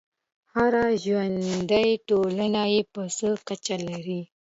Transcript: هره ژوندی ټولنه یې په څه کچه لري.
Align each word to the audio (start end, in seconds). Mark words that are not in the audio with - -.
هره 0.53 0.85
ژوندی 1.03 1.89
ټولنه 2.07 2.61
یې 2.73 2.81
په 2.93 3.01
څه 3.17 3.27
کچه 3.47 3.75
لري. 3.87 4.21